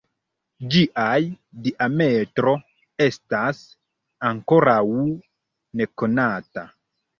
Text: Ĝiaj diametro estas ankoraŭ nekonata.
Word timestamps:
Ĝiaj 0.75 1.19
diametro 1.67 2.55
estas 3.07 3.61
ankoraŭ 4.33 4.83
nekonata. 4.97 6.69